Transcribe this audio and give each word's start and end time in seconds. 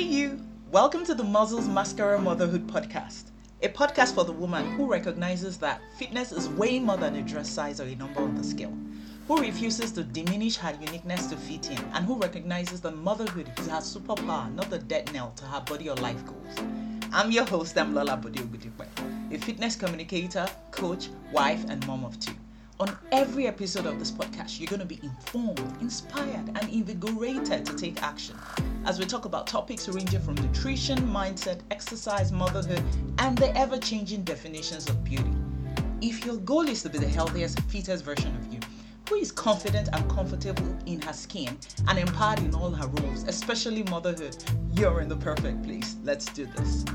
Hey, 0.00 0.06
you! 0.06 0.40
Welcome 0.70 1.04
to 1.04 1.14
the 1.14 1.22
Muscles 1.22 1.68
Mascara 1.68 2.18
Motherhood 2.18 2.66
Podcast, 2.66 3.24
a 3.62 3.68
podcast 3.68 4.14
for 4.14 4.24
the 4.24 4.32
woman 4.32 4.64
who 4.70 4.90
recognizes 4.90 5.58
that 5.58 5.82
fitness 5.98 6.32
is 6.32 6.48
way 6.48 6.78
more 6.78 6.96
than 6.96 7.16
a 7.16 7.20
dress 7.20 7.50
size 7.50 7.82
or 7.82 7.84
a 7.84 7.94
number 7.94 8.22
on 8.22 8.34
the 8.34 8.42
scale, 8.42 8.72
who 9.28 9.36
refuses 9.42 9.92
to 9.92 10.02
diminish 10.02 10.56
her 10.56 10.74
uniqueness 10.80 11.26
to 11.26 11.36
fit 11.36 11.70
in, 11.70 11.76
and 11.92 12.06
who 12.06 12.16
recognizes 12.16 12.80
that 12.80 12.96
motherhood 12.96 13.52
is 13.58 13.66
her 13.66 13.82
superpower, 13.82 14.50
not 14.54 14.70
the 14.70 14.78
death 14.78 15.12
knell 15.12 15.34
to 15.36 15.44
her 15.44 15.60
body 15.66 15.90
or 15.90 15.96
life 15.96 16.24
goals. 16.24 16.66
I'm 17.12 17.30
your 17.30 17.44
host, 17.44 17.76
I'm 17.76 17.94
Lola 17.94 18.16
Bodiogudipe, 18.16 18.86
a 19.30 19.36
fitness 19.36 19.76
communicator, 19.76 20.46
coach, 20.70 21.10
wife, 21.30 21.66
and 21.68 21.86
mom 21.86 22.06
of 22.06 22.18
two. 22.18 22.32
On 22.80 22.96
every 23.12 23.46
episode 23.46 23.84
of 23.84 23.98
this 23.98 24.10
podcast, 24.10 24.58
you're 24.58 24.66
going 24.66 24.80
to 24.80 24.86
be 24.86 24.98
informed, 25.02 25.60
inspired, 25.82 26.48
and 26.48 26.62
invigorated 26.70 27.66
to 27.66 27.76
take 27.76 28.02
action 28.02 28.34
as 28.86 28.98
we 28.98 29.04
talk 29.04 29.26
about 29.26 29.46
topics 29.46 29.86
ranging 29.86 30.18
from 30.18 30.34
nutrition, 30.36 30.98
mindset, 31.00 31.60
exercise, 31.70 32.32
motherhood, 32.32 32.82
and 33.18 33.36
the 33.36 33.54
ever 33.54 33.76
changing 33.76 34.22
definitions 34.22 34.88
of 34.88 35.04
beauty. 35.04 35.34
If 36.00 36.24
your 36.24 36.38
goal 36.38 36.66
is 36.66 36.82
to 36.84 36.88
be 36.88 36.96
the 36.96 37.06
healthiest, 37.06 37.60
fittest 37.64 38.02
version 38.02 38.34
of 38.34 38.50
you, 38.50 38.60
who 39.10 39.16
is 39.16 39.30
confident 39.30 39.90
and 39.92 40.10
comfortable 40.10 40.74
in 40.86 41.02
her 41.02 41.12
skin 41.12 41.58
and 41.86 41.98
empowered 41.98 42.38
in 42.38 42.54
all 42.54 42.70
her 42.70 42.86
roles, 42.86 43.24
especially 43.24 43.82
motherhood, 43.90 44.42
you're 44.72 45.02
in 45.02 45.08
the 45.10 45.18
perfect 45.18 45.62
place. 45.64 45.96
Let's 46.02 46.24
do 46.32 46.46
this. 46.56 46.86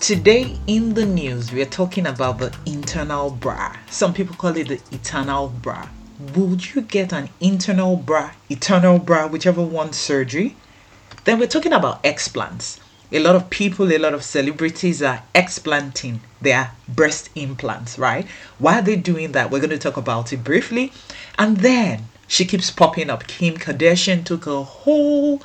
Today 0.00 0.56
in 0.66 0.92
the 0.92 1.06
news, 1.06 1.50
we 1.50 1.62
are 1.62 1.64
talking 1.64 2.06
about 2.06 2.38
the 2.38 2.54
internal 2.66 3.30
bra. 3.30 3.74
Some 3.90 4.12
people 4.12 4.36
call 4.36 4.54
it 4.56 4.68
the 4.68 4.80
eternal 4.92 5.48
bra. 5.48 5.88
Would 6.34 6.74
you 6.74 6.82
get 6.82 7.12
an 7.12 7.30
internal 7.40 7.96
bra, 7.96 8.32
eternal 8.50 8.98
bra, 8.98 9.26
whichever 9.26 9.62
one 9.62 9.94
surgery? 9.94 10.54
Then 11.24 11.40
we're 11.40 11.48
talking 11.48 11.72
about 11.72 12.04
explants. 12.04 12.78
A 13.10 13.18
lot 13.20 13.36
of 13.36 13.48
people, 13.48 13.90
a 13.90 13.98
lot 13.98 14.12
of 14.12 14.22
celebrities 14.22 15.02
are 15.02 15.22
explanting 15.34 16.20
their 16.42 16.72
breast 16.86 17.30
implants, 17.34 17.98
right? 17.98 18.26
Why 18.58 18.80
are 18.80 18.82
they 18.82 18.96
doing 18.96 19.32
that? 19.32 19.50
We're 19.50 19.60
going 19.60 19.70
to 19.70 19.78
talk 19.78 19.96
about 19.96 20.32
it 20.32 20.44
briefly. 20.44 20.92
And 21.38 21.56
then 21.56 22.08
she 22.28 22.44
keeps 22.44 22.70
popping 22.70 23.08
up. 23.08 23.26
Kim 23.26 23.54
Kardashian 23.54 24.24
took 24.24 24.46
a 24.46 24.62
whole 24.62 25.42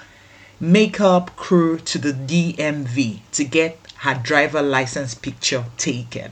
makeup 0.61 1.35
crew 1.35 1.79
to 1.79 1.97
the 1.97 2.13
DMV 2.13 3.22
to 3.31 3.44
get 3.44 3.80
her 4.02 4.16
driver 4.16 4.63
license 4.63 5.13
picture 5.13 5.63
taken. 5.77 6.31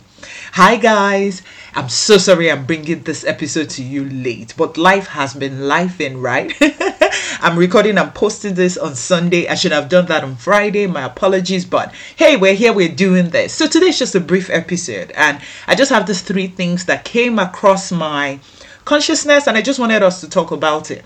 Hi 0.54 0.76
guys, 0.76 1.44
I'm 1.76 1.88
so 1.88 2.18
sorry 2.18 2.52
I'm 2.52 2.66
bringing 2.66 3.04
this 3.04 3.24
episode 3.24 3.70
to 3.72 3.84
you 3.84 4.10
late, 4.10 4.56
but 4.58 4.76
life 4.76 5.06
has 5.10 5.36
been 5.36 5.60
lifing, 5.60 6.20
right? 6.20 6.52
I'm 7.42 7.60
recording 7.60 8.00
and 8.00 8.12
posting 8.16 8.56
this 8.56 8.76
on 8.76 8.96
Sunday. 8.96 9.48
I 9.48 9.54
should 9.54 9.72
have 9.72 9.88
done 9.88 10.08
that 10.08 10.24
on 10.24 10.36
Friday. 10.36 10.88
My 10.88 11.04
apologies, 11.04 11.64
but 11.64 11.94
hey, 12.16 12.38
we're 12.38 12.56
here, 12.56 12.74
we're 12.74 12.90
doing 12.90 13.30
this. 13.30 13.54
So 13.54 13.68
today's 13.68 14.00
just 14.00 14.16
a 14.16 14.20
brief 14.20 14.50
episode, 14.50 15.12
and 15.12 15.40
I 15.68 15.76
just 15.76 15.92
have 15.92 16.08
these 16.08 16.22
three 16.22 16.48
things 16.48 16.86
that 16.86 17.06
came 17.06 17.38
across 17.38 17.92
my 17.92 18.40
consciousness, 18.84 19.46
and 19.46 19.56
I 19.56 19.62
just 19.62 19.80
wanted 19.80 20.02
us 20.02 20.22
to 20.22 20.30
talk 20.30 20.50
about 20.50 20.90
it. 20.90 21.06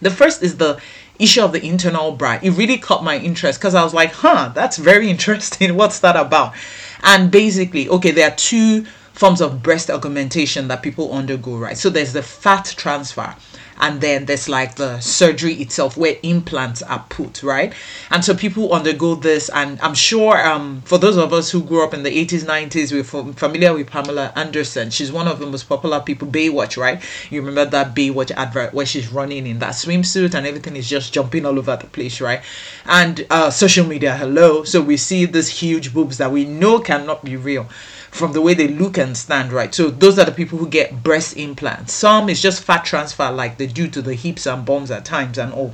The 0.00 0.10
first 0.10 0.42
is 0.42 0.56
the 0.56 0.80
issue 1.22 1.42
of 1.42 1.52
the 1.52 1.64
internal 1.64 2.12
bra. 2.12 2.38
It 2.42 2.50
really 2.50 2.78
caught 2.78 3.04
my 3.04 3.18
interest 3.18 3.60
because 3.60 3.74
I 3.74 3.84
was 3.84 3.94
like, 3.94 4.12
huh, 4.12 4.50
that's 4.54 4.76
very 4.76 5.08
interesting. 5.14 5.76
What's 5.76 6.00
that 6.00 6.16
about? 6.16 6.54
And 7.02 7.30
basically, 7.30 7.88
okay, 7.88 8.10
there 8.10 8.28
are 8.30 8.36
two 8.36 8.84
forms 9.12 9.40
of 9.40 9.62
breast 9.62 9.90
augmentation 9.90 10.68
that 10.68 10.82
people 10.82 11.12
undergo, 11.12 11.56
right? 11.56 11.76
So 11.76 11.90
there's 11.90 12.12
the 12.12 12.22
fat 12.22 12.74
transfer 12.76 13.36
and 13.80 14.00
then 14.00 14.26
there's 14.26 14.48
like 14.48 14.76
the 14.76 15.00
surgery 15.00 15.54
itself 15.54 15.96
where 15.96 16.16
implants 16.22 16.82
are 16.82 17.04
put 17.08 17.42
right? 17.42 17.72
And 18.10 18.24
so 18.24 18.34
people 18.34 18.72
undergo 18.72 19.14
this 19.14 19.48
and 19.50 19.80
i'm 19.80 19.94
sure 19.94 20.44
um, 20.46 20.82
for 20.82 20.98
those 20.98 21.16
of 21.16 21.32
us 21.32 21.50
who 21.50 21.62
grew 21.62 21.84
up 21.84 21.94
in 21.94 22.02
the 22.02 22.10
80s 22.10 22.44
90s 22.44 22.92
we're 22.92 23.32
familiar 23.34 23.74
with 23.74 23.88
pamela 23.88 24.32
anderson. 24.36 24.90
She's 24.90 25.12
one 25.12 25.28
of 25.28 25.38
the 25.38 25.46
most 25.46 25.68
popular 25.68 26.00
people. 26.00 26.28
Baywatch 26.28 26.76
right? 26.76 27.02
You 27.30 27.40
remember 27.40 27.64
that 27.70 27.94
baywatch 27.94 28.30
advert 28.32 28.74
where 28.74 28.86
she's 28.86 29.12
running 29.12 29.46
in 29.46 29.58
that 29.60 29.72
swimsuit 29.72 30.34
and 30.34 30.46
everything 30.46 30.76
is 30.76 30.88
just 30.88 31.12
jumping 31.12 31.46
all 31.46 31.58
over 31.58 31.76
the 31.76 31.86
place 31.86 32.20
right? 32.20 32.42
And 32.86 33.26
uh, 33.30 33.50
social 33.50 33.86
media 33.86 34.16
hello? 34.16 34.64
So 34.64 34.80
we 34.80 34.96
see 34.96 35.24
these 35.24 35.48
huge 35.48 35.92
boobs 35.92 36.18
that 36.18 36.30
we 36.30 36.44
know 36.44 36.80
cannot 36.80 37.24
be 37.24 37.36
real 37.36 37.68
from 38.12 38.32
the 38.32 38.42
way 38.42 38.52
they 38.52 38.68
look 38.68 38.98
and 38.98 39.16
stand, 39.16 39.52
right? 39.52 39.74
So 39.74 39.90
those 39.90 40.18
are 40.18 40.26
the 40.26 40.32
people 40.32 40.58
who 40.58 40.68
get 40.68 41.02
breast 41.02 41.34
implants. 41.36 41.94
Some 41.94 42.28
is 42.28 42.42
just 42.42 42.62
fat 42.62 42.84
transfer, 42.84 43.30
like 43.30 43.56
they 43.56 43.66
do 43.66 43.88
to 43.88 44.02
the 44.02 44.14
hips 44.14 44.46
and 44.46 44.66
bums 44.66 44.90
at 44.90 45.06
times 45.06 45.38
and 45.38 45.52
all. 45.52 45.72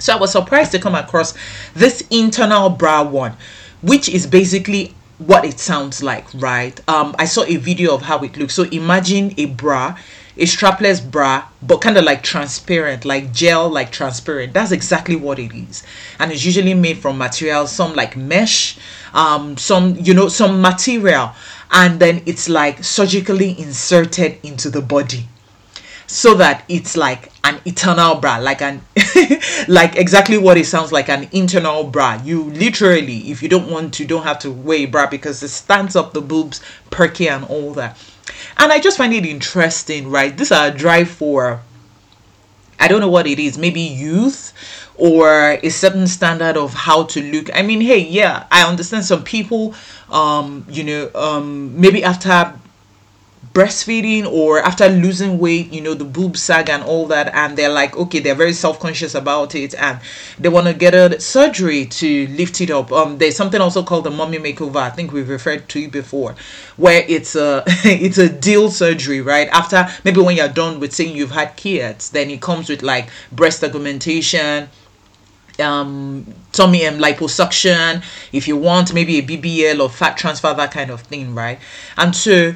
So 0.00 0.12
I 0.12 0.18
was 0.18 0.32
surprised 0.32 0.72
to 0.72 0.80
come 0.80 0.96
across 0.96 1.32
this 1.74 2.02
internal 2.10 2.70
bra 2.70 3.04
one, 3.04 3.36
which 3.82 4.08
is 4.08 4.26
basically 4.26 4.94
what 5.18 5.44
it 5.44 5.60
sounds 5.60 6.02
like, 6.02 6.26
right? 6.34 6.78
Um, 6.88 7.14
I 7.20 7.26
saw 7.26 7.44
a 7.44 7.56
video 7.56 7.94
of 7.94 8.02
how 8.02 8.18
it 8.24 8.36
looks. 8.36 8.54
So 8.54 8.64
imagine 8.64 9.32
a 9.38 9.46
bra, 9.46 9.96
a 10.36 10.46
strapless 10.46 11.08
bra, 11.08 11.46
but 11.62 11.80
kind 11.82 11.96
of 11.96 12.04
like 12.04 12.24
transparent, 12.24 13.04
like 13.04 13.32
gel, 13.32 13.68
like 13.68 13.92
transparent. 13.92 14.54
That's 14.54 14.72
exactly 14.72 15.14
what 15.14 15.38
it 15.38 15.54
is. 15.54 15.84
And 16.18 16.32
it's 16.32 16.44
usually 16.44 16.74
made 16.74 16.98
from 16.98 17.16
materials, 17.16 17.70
some 17.70 17.94
like 17.94 18.16
mesh, 18.16 18.76
um, 19.14 19.56
some, 19.56 19.96
you 20.00 20.14
know, 20.14 20.28
some 20.28 20.60
material 20.60 21.32
and 21.70 22.00
then 22.00 22.22
it's 22.26 22.48
like 22.48 22.82
surgically 22.82 23.58
inserted 23.58 24.38
into 24.42 24.70
the 24.70 24.82
body. 24.82 25.26
So 26.06 26.34
that 26.34 26.64
it's 26.68 26.96
like 26.96 27.30
an 27.44 27.60
eternal 27.64 28.16
bra 28.16 28.38
like 28.38 28.60
an 28.62 28.82
like 29.68 29.94
exactly 29.94 30.38
what 30.38 30.56
it 30.56 30.66
sounds 30.66 30.90
like 30.90 31.08
an 31.08 31.28
internal 31.30 31.84
bra. 31.84 32.20
You 32.24 32.44
literally 32.50 33.30
if 33.30 33.42
you 33.44 33.48
don't 33.48 33.70
want 33.70 33.94
to 33.94 34.04
don't 34.04 34.24
have 34.24 34.40
to 34.40 34.50
wear 34.50 34.78
a 34.78 34.86
bra 34.86 35.06
because 35.06 35.40
it 35.44 35.48
stands 35.48 35.94
up 35.94 36.12
the 36.12 36.20
boobs 36.20 36.60
perky 36.90 37.28
and 37.28 37.44
all 37.44 37.72
that. 37.74 37.96
And 38.58 38.72
i 38.72 38.80
just 38.80 38.98
find 38.98 39.14
it 39.14 39.24
interesting 39.24 40.10
right? 40.10 40.36
These 40.36 40.50
are 40.50 40.72
dry 40.72 41.04
for 41.04 41.62
i 42.80 42.88
don't 42.88 43.00
know 43.00 43.08
what 43.08 43.26
it 43.26 43.38
is. 43.38 43.56
Maybe 43.58 43.80
youth 43.80 44.52
or 44.96 45.58
a 45.62 45.68
certain 45.70 46.06
standard 46.06 46.56
of 46.56 46.74
how 46.74 47.04
to 47.04 47.22
look. 47.22 47.48
I 47.56 47.62
mean 47.62 47.80
hey 47.80 47.98
yeah 48.00 48.46
i 48.50 48.68
understand 48.68 49.04
some 49.04 49.22
people 49.22 49.74
um 50.10 50.66
you 50.68 50.84
know 50.84 51.10
um 51.14 51.80
maybe 51.80 52.02
after 52.02 52.52
breastfeeding 53.52 54.30
or 54.30 54.60
after 54.60 54.88
losing 54.88 55.38
weight 55.38 55.72
you 55.72 55.80
know 55.80 55.92
the 55.92 56.04
boob 56.04 56.36
sag 56.36 56.70
and 56.70 56.84
all 56.84 57.06
that 57.06 57.34
and 57.34 57.58
they're 57.58 57.72
like 57.72 57.96
okay 57.96 58.20
they're 58.20 58.34
very 58.34 58.52
self-conscious 58.52 59.12
about 59.16 59.56
it 59.56 59.74
and 59.74 59.98
they 60.38 60.48
want 60.48 60.68
to 60.68 60.72
get 60.72 60.94
a 60.94 61.20
surgery 61.20 61.84
to 61.84 62.28
lift 62.28 62.60
it 62.60 62.70
up. 62.70 62.92
Um 62.92 63.18
there's 63.18 63.34
something 63.34 63.60
also 63.60 63.82
called 63.82 64.04
the 64.04 64.10
mommy 64.10 64.38
makeover 64.38 64.76
i 64.76 64.90
think 64.90 65.12
we've 65.12 65.28
referred 65.28 65.68
to 65.70 65.80
it 65.80 65.90
before 65.90 66.36
where 66.76 67.04
it's 67.08 67.34
a 67.34 67.64
it's 67.66 68.18
a 68.18 68.28
deal 68.28 68.70
surgery 68.70 69.20
right? 69.20 69.48
After 69.48 69.88
maybe 70.04 70.20
when 70.20 70.36
you're 70.36 70.48
done 70.48 70.78
with 70.78 70.94
saying 70.94 71.16
you've 71.16 71.32
had 71.32 71.56
kids 71.56 72.10
then 72.10 72.30
it 72.30 72.40
comes 72.40 72.68
with 72.68 72.82
like 72.82 73.10
breast 73.32 73.64
augmentation 73.64 74.68
um 75.58 76.24
tummy 76.52 76.84
and 76.84 77.00
liposuction 77.00 78.02
if 78.32 78.46
you 78.46 78.56
want 78.56 78.94
maybe 78.94 79.18
a 79.18 79.22
bbl 79.22 79.80
or 79.80 79.90
fat 79.90 80.16
transfer 80.16 80.54
that 80.54 80.70
kind 80.70 80.90
of 80.90 81.00
thing 81.00 81.34
right? 81.34 81.58
And 81.96 82.14
so 82.14 82.54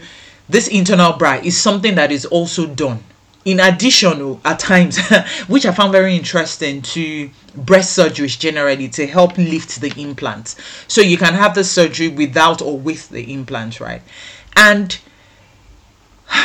this 0.49 0.69
internal 0.69 1.13
bra 1.15 1.41
is 1.43 1.57
something 1.57 1.95
that 1.95 2.13
is 2.13 2.25
also 2.27 2.67
done. 2.67 3.03
In 3.45 3.61
addition 3.61 4.23
oh, 4.23 4.41
at 4.45 4.59
times 4.59 4.99
which 5.49 5.67
i 5.67 5.73
found 5.73 5.93
very 5.93 6.17
interesting 6.17 6.81
to 6.81 7.31
breast 7.55 7.97
surgeries 7.97 8.39
generally 8.39 8.89
to 8.89 9.07
help 9.07 9.37
lift 9.37 9.81
the 9.81 9.93
implants. 10.01 10.57
So 10.89 11.01
you 11.03 11.19
can 11.19 11.35
have 11.35 11.55
the 11.55 11.65
surgery 11.65 12.09
without 12.09 12.63
or 12.63 12.79
with 12.79 13.11
the 13.11 13.33
implants 13.33 13.81
right? 13.81 14.03
And 14.57 14.99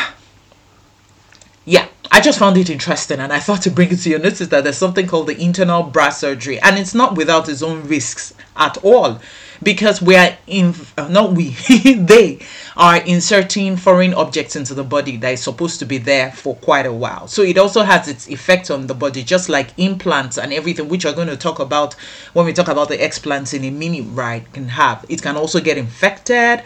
yeah 1.65 1.87
I 2.11 2.21
just 2.21 2.39
found 2.39 2.57
it 2.57 2.69
interesting 2.69 3.19
and 3.19 3.31
I 3.31 3.39
thought 3.39 3.61
to 3.61 3.71
bring 3.71 3.91
it 3.91 3.99
to 3.99 4.09
your 4.09 4.19
notice 4.19 4.47
that 4.47 4.63
there's 4.63 4.77
something 4.77 5.07
called 5.07 5.27
the 5.27 5.41
internal 5.41 5.83
bra 5.83 6.09
surgery. 6.09 6.59
And 6.59 6.77
it's 6.77 6.93
not 6.95 7.15
without 7.15 7.47
its 7.47 7.61
own 7.61 7.87
risks 7.87 8.33
at 8.57 8.77
all 8.83 9.21
because 9.61 10.01
we 10.01 10.15
are 10.15 10.37
in 10.47 10.73
uh, 10.97 11.07
not 11.07 11.33
we 11.33 11.49
they 11.95 12.39
are 12.77 12.97
inserting 12.97 13.75
foreign 13.75 14.13
objects 14.13 14.55
into 14.55 14.73
the 14.73 14.83
body 14.83 15.17
that 15.17 15.33
is 15.33 15.43
supposed 15.43 15.79
to 15.79 15.85
be 15.85 15.97
there 15.97 16.31
for 16.31 16.55
quite 16.57 16.85
a 16.85 16.93
while. 16.93 17.27
So 17.27 17.41
it 17.41 17.57
also 17.57 17.83
has 17.83 18.07
its 18.07 18.29
effect 18.29 18.71
on 18.71 18.87
the 18.87 18.93
body 18.93 19.23
just 19.23 19.49
like 19.49 19.77
implants 19.77 20.37
and 20.37 20.53
everything 20.53 20.87
which 20.87 21.05
we're 21.05 21.13
going 21.13 21.27
to 21.27 21.37
talk 21.37 21.59
about 21.59 21.93
when 22.33 22.45
we 22.45 22.53
talk 22.53 22.67
about 22.67 22.89
the 22.89 22.97
explants 22.97 23.53
in 23.53 23.63
a 23.65 23.71
mini 23.71 24.01
right 24.01 24.51
can 24.53 24.69
have. 24.69 25.05
It 25.09 25.21
can 25.21 25.35
also 25.35 25.59
get 25.59 25.77
infected 25.77 26.63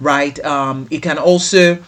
right 0.00 0.42
um 0.46 0.88
it 0.90 1.02
can 1.02 1.18
also 1.18 1.82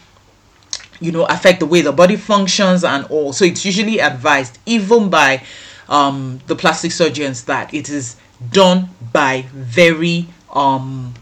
you 1.00 1.10
know 1.10 1.24
affect 1.26 1.60
the 1.60 1.66
way 1.66 1.80
the 1.80 1.92
body 1.92 2.16
functions 2.16 2.84
and 2.84 3.04
all. 3.06 3.32
So 3.32 3.44
it's 3.44 3.64
usually 3.64 4.00
advised 4.00 4.58
even 4.66 5.08
by 5.08 5.42
um, 5.88 6.40
the 6.46 6.56
plastic 6.56 6.92
surgeons 6.92 7.44
that 7.44 7.72
it 7.74 7.88
is 7.88 8.16
done 8.50 8.88
by 9.12 9.44
very 9.52 10.26
um 10.52 11.14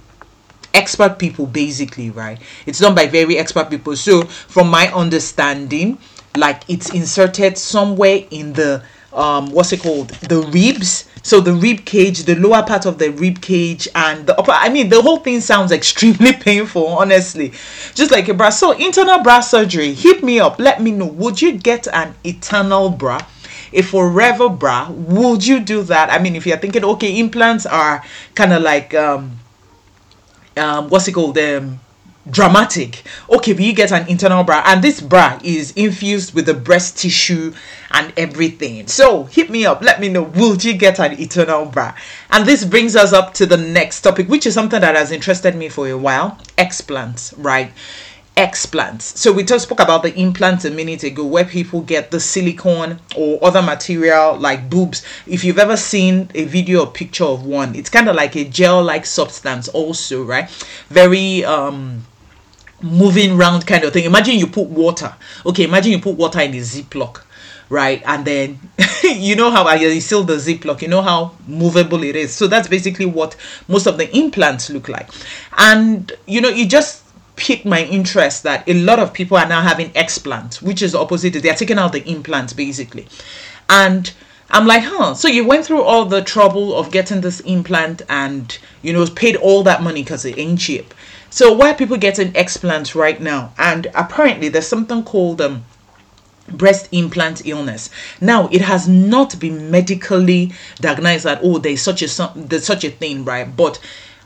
expert 0.72 1.18
people 1.18 1.46
basically 1.46 2.10
right 2.10 2.40
it's 2.66 2.78
done 2.78 2.94
by 2.94 3.06
very 3.06 3.36
expert 3.36 3.68
people 3.68 3.96
so 3.96 4.22
from 4.22 4.68
my 4.68 4.86
understanding 4.92 5.98
like 6.36 6.62
it's 6.68 6.90
inserted 6.94 7.58
somewhere 7.58 8.24
in 8.30 8.52
the 8.52 8.82
um 9.12 9.50
what's 9.50 9.72
it 9.72 9.80
called 9.82 10.08
the 10.08 10.40
ribs 10.52 11.10
So 11.22 11.40
the 11.40 11.52
rib 11.52 11.84
cage, 11.84 12.24
the 12.24 12.34
lower 12.34 12.62
part 12.62 12.86
of 12.86 12.98
the 12.98 13.10
rib 13.10 13.40
cage, 13.40 13.86
and 13.94 14.26
the 14.26 14.38
upper. 14.38 14.52
I 14.52 14.68
mean, 14.68 14.88
the 14.88 15.02
whole 15.02 15.18
thing 15.18 15.40
sounds 15.40 15.70
extremely 15.70 16.32
painful, 16.48 16.86
honestly. 16.86 17.52
Just 17.94 18.10
like 18.10 18.28
a 18.28 18.34
bra. 18.34 18.50
So 18.50 18.72
internal 18.72 19.22
bra 19.22 19.40
surgery. 19.40 19.92
Hit 19.92 20.22
me 20.22 20.40
up. 20.40 20.58
Let 20.58 20.80
me 20.80 20.90
know. 20.92 21.06
Would 21.06 21.42
you 21.42 21.52
get 21.58 21.86
an 21.88 22.14
eternal 22.24 22.88
bra? 22.90 23.20
A 23.72 23.82
forever 23.82 24.48
bra 24.48 24.90
would 24.90 25.46
you 25.46 25.60
do 25.60 25.82
that? 25.84 26.10
I 26.10 26.18
mean 26.18 26.36
if 26.36 26.46
you're 26.46 26.58
thinking 26.58 26.84
okay 26.84 27.18
implants 27.18 27.66
are 27.66 28.04
kind 28.34 28.52
of 28.52 28.62
like 28.62 28.94
um 28.94 29.38
um 30.56 30.88
what's 30.88 31.08
it 31.08 31.12
called? 31.12 31.38
Um 31.38 31.80
dramatic. 32.30 33.02
Okay 33.30 33.52
but 33.54 33.62
you 33.62 33.72
get 33.72 33.92
an 33.92 34.06
internal 34.08 34.44
bra 34.44 34.62
and 34.66 34.82
this 34.82 35.00
bra 35.00 35.38
is 35.42 35.72
infused 35.72 36.34
with 36.34 36.46
the 36.46 36.54
breast 36.54 36.98
tissue 36.98 37.52
and 37.90 38.12
everything. 38.16 38.86
So 38.86 39.24
hit 39.24 39.50
me 39.50 39.64
up. 39.66 39.82
Let 39.82 40.00
me 40.00 40.08
know. 40.08 40.22
Will 40.22 40.56
you 40.56 40.74
get 40.74 41.00
an 41.00 41.18
eternal 41.18 41.64
bra 41.64 41.94
and 42.30 42.46
this 42.46 42.64
brings 42.64 42.94
us 42.94 43.12
up 43.12 43.34
to 43.34 43.46
the 43.46 43.56
next 43.56 44.02
topic 44.02 44.28
which 44.28 44.46
is 44.46 44.54
something 44.54 44.80
that 44.80 44.94
has 44.94 45.10
interested 45.10 45.54
me 45.54 45.68
for 45.68 45.88
a 45.88 45.96
while. 45.96 46.38
Explants 46.58 47.34
right 47.38 47.72
explants. 48.40 49.18
So 49.18 49.32
we 49.32 49.44
just 49.44 49.64
spoke 49.64 49.80
about 49.80 50.02
the 50.02 50.14
implants 50.18 50.64
a 50.64 50.70
minute 50.70 51.04
ago 51.04 51.26
where 51.26 51.44
people 51.44 51.82
get 51.82 52.10
the 52.10 52.18
silicone 52.18 52.98
or 53.14 53.38
other 53.44 53.60
material 53.60 54.38
like 54.38 54.70
boobs. 54.70 55.04
If 55.26 55.44
you've 55.44 55.58
ever 55.58 55.76
seen 55.76 56.30
a 56.34 56.44
video 56.44 56.80
or 56.80 56.90
picture 56.90 57.24
of 57.24 57.44
one, 57.44 57.74
it's 57.74 57.90
kind 57.90 58.08
of 58.08 58.16
like 58.16 58.36
a 58.36 58.44
gel-like 58.44 59.04
substance 59.04 59.68
also, 59.68 60.24
right? 60.24 60.48
Very 60.88 61.44
um 61.44 62.06
moving 62.80 63.36
round 63.36 63.66
kind 63.66 63.84
of 63.84 63.92
thing. 63.92 64.04
Imagine 64.04 64.38
you 64.38 64.46
put 64.46 64.68
water. 64.68 65.14
Okay, 65.44 65.64
imagine 65.64 65.92
you 65.92 65.98
put 66.00 66.16
water 66.16 66.40
in 66.40 66.54
a 66.54 66.60
ziploc 66.60 67.22
right? 67.68 68.02
And 68.04 68.24
then 68.24 68.58
you 69.04 69.36
know 69.36 69.50
how 69.52 69.62
I 69.62 69.98
seal 70.00 70.24
the 70.24 70.34
ziploc, 70.34 70.82
you 70.82 70.88
know 70.88 71.02
how 71.02 71.36
movable 71.46 72.02
it 72.02 72.16
is. 72.16 72.34
So 72.34 72.48
that's 72.48 72.66
basically 72.66 73.06
what 73.06 73.36
most 73.68 73.86
of 73.86 73.96
the 73.96 74.10
implants 74.16 74.70
look 74.70 74.88
like. 74.88 75.08
And 75.56 76.10
you 76.26 76.40
know, 76.40 76.48
you 76.48 76.66
just 76.66 77.04
piqued 77.40 77.64
my 77.64 77.82
interest 77.84 78.42
that 78.42 78.68
a 78.68 78.74
lot 78.74 78.98
of 78.98 79.14
people 79.14 79.38
are 79.38 79.48
now 79.48 79.62
having 79.62 79.88
explants, 79.92 80.60
which 80.60 80.82
is 80.82 80.92
the 80.92 80.98
opposite. 80.98 81.32
They're 81.32 81.54
taking 81.54 81.78
out 81.78 81.92
the 81.92 82.06
implants 82.06 82.52
basically. 82.52 83.08
And 83.68 84.12
I'm 84.50 84.66
like, 84.66 84.82
huh, 84.82 85.14
so 85.14 85.26
you 85.26 85.46
went 85.46 85.64
through 85.64 85.82
all 85.82 86.04
the 86.04 86.20
trouble 86.20 86.76
of 86.76 86.92
getting 86.92 87.22
this 87.22 87.40
implant 87.40 88.02
and, 88.10 88.56
you 88.82 88.92
know, 88.92 89.06
paid 89.06 89.36
all 89.36 89.62
that 89.62 89.82
money 89.82 90.02
because 90.02 90.26
it 90.26 90.36
ain't 90.36 90.58
cheap. 90.58 90.92
So 91.30 91.50
why 91.52 91.72
people 91.72 91.96
getting 91.96 92.32
explants 92.32 92.94
right 92.94 93.18
now? 93.18 93.54
And 93.56 93.86
apparently 93.94 94.50
there's 94.50 94.66
something 94.66 95.02
called 95.02 95.40
um, 95.40 95.64
breast 96.48 96.88
implant 96.92 97.46
illness. 97.46 97.88
Now 98.20 98.48
it 98.48 98.60
has 98.60 98.86
not 98.86 99.40
been 99.40 99.70
medically 99.70 100.52
diagnosed 100.76 101.24
that 101.24 101.40
oh 101.42 101.58
there's 101.58 101.80
such 101.80 102.02
a 102.02 102.32
there's 102.36 102.66
such 102.66 102.84
a 102.84 102.90
thing, 102.90 103.24
right? 103.24 103.56
But 103.56 103.80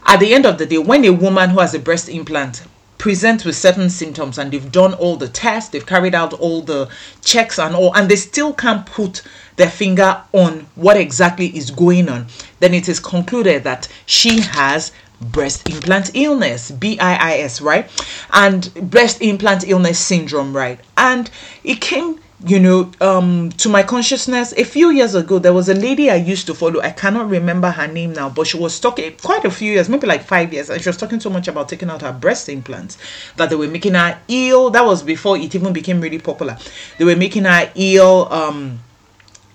at 0.06 0.18
the 0.18 0.34
end 0.34 0.46
of 0.46 0.58
the 0.58 0.66
day, 0.66 0.78
when 0.78 1.04
a 1.04 1.10
woman 1.10 1.50
who 1.50 1.60
has 1.60 1.74
a 1.74 1.78
breast 1.78 2.08
implant 2.08 2.64
present 2.98 3.44
with 3.44 3.56
certain 3.56 3.90
symptoms 3.90 4.38
and 4.38 4.52
they've 4.52 4.72
done 4.72 4.94
all 4.94 5.16
the 5.16 5.28
tests, 5.28 5.70
they've 5.70 5.86
carried 5.86 6.14
out 6.14 6.32
all 6.32 6.62
the 6.62 6.88
checks 7.22 7.58
and 7.58 7.74
all, 7.74 7.94
and 7.94 8.08
they 8.08 8.16
still 8.16 8.52
can't 8.52 8.86
put 8.86 9.22
their 9.56 9.70
finger 9.70 10.22
on 10.32 10.66
what 10.74 10.96
exactly 10.96 11.46
is 11.56 11.70
going 11.70 12.08
on, 12.08 12.26
then 12.60 12.74
it 12.74 12.88
is 12.88 13.00
concluded 13.00 13.64
that 13.64 13.88
she 14.06 14.40
has 14.40 14.92
breast 15.20 15.68
implant 15.68 16.10
illness 16.14 16.70
BIIS 16.70 17.62
right? 17.62 17.90
And 18.32 18.72
breast 18.90 19.22
implant 19.22 19.66
illness 19.66 19.98
syndrome 19.98 20.54
right? 20.54 20.80
And 20.96 21.30
it 21.62 21.80
came 21.80 22.20
you 22.46 22.60
know, 22.60 22.90
um, 23.00 23.50
to 23.52 23.68
my 23.68 23.82
consciousness, 23.82 24.52
a 24.52 24.64
few 24.64 24.90
years 24.90 25.14
ago, 25.14 25.38
there 25.38 25.52
was 25.52 25.68
a 25.68 25.74
lady 25.74 26.10
I 26.10 26.16
used 26.16 26.46
to 26.48 26.54
follow. 26.54 26.80
I 26.80 26.90
cannot 26.90 27.28
remember 27.30 27.70
her 27.70 27.86
name 27.86 28.12
now, 28.12 28.28
but 28.28 28.46
she 28.46 28.58
was 28.58 28.78
talking 28.80 29.16
quite 29.22 29.44
a 29.44 29.50
few 29.50 29.72
years, 29.72 29.88
maybe 29.88 30.06
like 30.06 30.22
five 30.24 30.52
years, 30.52 30.68
and 30.68 30.82
she 30.82 30.88
was 30.88 30.96
talking 30.96 31.20
so 31.20 31.30
much 31.30 31.48
about 31.48 31.68
taking 31.68 31.88
out 31.88 32.02
her 32.02 32.12
breast 32.12 32.48
implants 32.48 32.98
that 33.36 33.50
they 33.50 33.56
were 33.56 33.68
making 33.68 33.94
her 33.94 34.18
ill. 34.28 34.70
That 34.70 34.84
was 34.84 35.02
before 35.02 35.38
it 35.38 35.54
even 35.54 35.72
became 35.72 36.00
really 36.00 36.18
popular. 36.18 36.58
They 36.98 37.04
were 37.04 37.16
making 37.16 37.44
her 37.44 37.70
ill. 37.74 38.30
Um, 38.32 38.80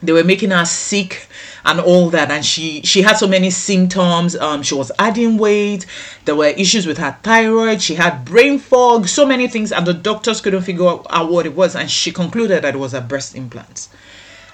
they 0.01 0.13
were 0.13 0.23
making 0.23 0.51
her 0.51 0.65
sick 0.65 1.27
and 1.69 1.80
all 1.80 2.10
that 2.10 2.31
and 2.31 2.44
she 2.44 2.81
she 2.81 3.04
had 3.04 3.16
so 3.16 3.27
many 3.27 3.51
symptoms 3.51 4.36
um 4.38 4.63
she 4.63 4.74
was 4.74 4.92
adding 4.98 5.38
weight 5.38 5.86
there 6.25 6.36
were 6.36 6.48
issues 6.48 6.88
with 6.88 6.98
her 6.98 7.16
thyroid 7.21 7.80
she 7.80 7.94
had 7.94 8.25
brain 8.25 8.57
fog 8.57 9.07
so 9.07 9.25
many 9.25 9.48
things 9.48 9.71
and 9.71 9.86
the 9.86 9.94
doctors 9.94 10.42
couldn't 10.42 10.63
figure 10.63 10.88
out 10.88 11.30
what 11.30 11.45
it 11.45 11.56
was 11.56 11.75
and 11.75 11.92
she 11.92 12.12
concluded 12.12 12.63
that 12.63 12.74
it 12.74 12.80
was 12.80 12.94
a 12.95 13.01
breast 13.01 13.36
implants 13.36 13.89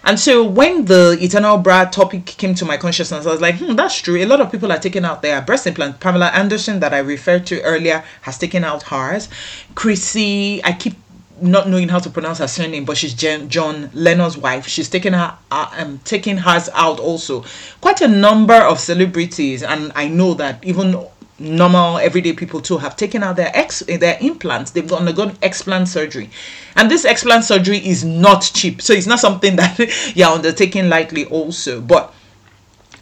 and 0.07 0.19
so 0.19 0.43
when 0.43 0.85
the 0.85 1.17
eternal 1.19 1.57
bra 1.57 1.85
topic 1.85 2.25
came 2.25 2.53
to 2.55 2.65
my 2.65 2.77
consciousness, 2.77 3.25
I 3.25 3.31
was 3.31 3.41
like, 3.41 3.55
hmm, 3.55 3.73
that's 3.73 3.99
true. 3.99 4.17
A 4.17 4.25
lot 4.25 4.39
of 4.39 4.51
people 4.51 4.71
are 4.71 4.77
taking 4.77 5.03
out 5.03 5.23
their 5.23 5.41
breast 5.41 5.65
implant. 5.65 5.99
Pamela 5.99 6.27
Anderson, 6.27 6.79
that 6.81 6.93
I 6.93 6.99
referred 6.99 7.47
to 7.47 7.59
earlier, 7.63 8.03
has 8.21 8.37
taken 8.37 8.63
out 8.63 8.83
hers. 8.83 9.29
Chrissy, 9.73 10.63
I 10.63 10.73
keep 10.73 10.93
not 11.41 11.67
knowing 11.67 11.89
how 11.89 11.99
to 11.99 12.09
pronounce 12.09 12.39
her 12.39 12.47
surname, 12.47 12.85
but 12.85 12.97
she's 12.97 13.13
Jen, 13.13 13.49
John 13.49 13.89
Legend's 13.93 14.37
wife. 14.37 14.67
She's 14.67 14.89
taking 14.89 15.13
her, 15.13 15.37
uh, 15.51 15.71
um, 15.77 15.99
taking 16.03 16.37
hers 16.37 16.69
out 16.73 16.99
also. 16.99 17.43
Quite 17.81 18.01
a 18.01 18.07
number 18.07 18.55
of 18.55 18.79
celebrities, 18.79 19.63
and 19.63 19.91
I 19.95 20.07
know 20.07 20.33
that 20.35 20.63
even 20.63 21.05
normal 21.37 21.97
everyday 21.97 22.31
people 22.31 22.61
too 22.61 22.77
have 22.77 22.95
taken 22.95 23.21
out 23.21 23.35
their 23.35 23.51
ex 23.53 23.79
their 23.79 24.17
implants. 24.21 24.71
They've 24.71 24.91
undergone 24.91 25.31
explant 25.37 25.87
surgery, 25.87 26.29
and 26.75 26.89
this 26.89 27.05
explant 27.05 27.43
surgery 27.43 27.85
is 27.85 28.03
not 28.03 28.49
cheap. 28.53 28.81
So 28.81 28.93
it's 28.93 29.07
not 29.07 29.19
something 29.19 29.55
that 29.57 30.13
you're 30.15 30.29
undertaking 30.29 30.89
lightly 30.89 31.25
also, 31.25 31.81
but 31.81 32.13